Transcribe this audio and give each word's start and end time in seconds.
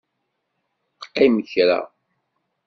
Qqim 1.03 1.35
kra. 1.51 1.79